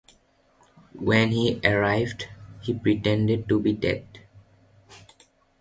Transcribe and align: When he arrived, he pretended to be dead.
When 0.99 1.29
he 1.29 1.61
arrived, 1.63 2.27
he 2.59 2.73
pretended 2.73 3.47
to 3.49 3.59
be 3.59 3.73
dead. 3.73 4.07